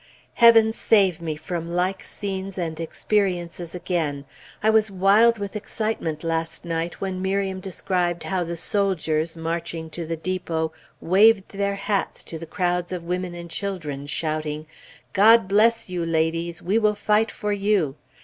[0.33, 4.25] Heaven save me from like scenes and experiences again.
[4.63, 10.03] I was wild with excitement last night when Miriam described how the soldiers, marching to
[10.07, 14.65] the depot, waved their hats to the crowds of women and children, shouting,
[15.13, 16.63] "God bless you, ladies!
[16.63, 17.95] We will fight for you!"